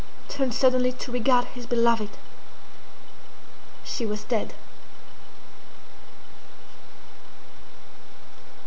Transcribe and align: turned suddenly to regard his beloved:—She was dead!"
turned 0.29 0.51
suddenly 0.51 0.91
to 0.91 1.11
regard 1.11 1.45
his 1.49 1.67
beloved:—She 1.67 4.03
was 4.03 4.23
dead!" 4.23 4.55